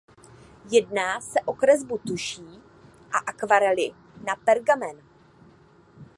Jedná 0.71 1.21
se 1.21 1.39
o 1.41 1.53
kresbu 1.53 1.97
tuší 1.97 2.43
a 3.11 3.17
akvarely 3.17 3.91
na 4.27 4.35
pergamen. 4.35 5.01